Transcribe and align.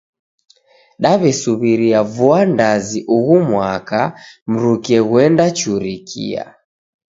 Daw'esuw'iria 1.03 1.99
vua 2.13 2.39
ndazi 2.51 2.99
ughu 3.15 3.35
mwaka, 3.49 4.01
mruke 4.51 4.95
ghuenda 5.09 5.45
churikia. 5.57 6.43